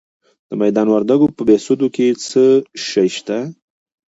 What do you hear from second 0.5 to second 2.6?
میدان وردګو په بهسودو کې څه